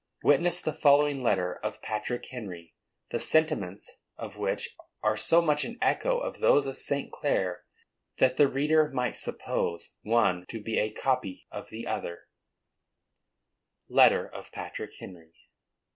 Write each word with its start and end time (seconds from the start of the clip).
Witness 0.23 0.61
the 0.61 0.73
following 0.73 1.21
letter 1.21 1.53
of 1.57 1.79
Patrick 1.83 2.25
Henry, 2.31 2.73
the 3.11 3.19
sentiments 3.19 3.97
of 4.17 4.35
which 4.35 4.75
are 5.03 5.15
so 5.15 5.43
much 5.43 5.63
an 5.63 5.77
echo 5.79 6.17
of 6.17 6.39
those 6.39 6.65
of 6.65 6.79
St. 6.79 7.11
Clare 7.11 7.65
that 8.17 8.35
the 8.35 8.47
reader 8.47 8.87
might 8.87 9.15
suppose 9.15 9.93
one 10.01 10.47
to 10.47 10.59
be 10.59 10.79
a 10.79 10.89
copy 10.91 11.45
of 11.51 11.69
the 11.69 11.85
other: 11.85 12.27
LETTER 13.89 14.25
OF 14.27 14.51
PATRICK 14.51 14.89
HENRY. 14.97 15.35